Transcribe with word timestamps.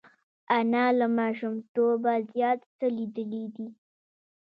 انا 0.59 0.85
له 0.99 1.05
ماشومتوبه 1.19 2.13
زیات 2.31 2.59
څه 2.77 2.85
لیدلي 2.97 3.45
دي 3.55 3.67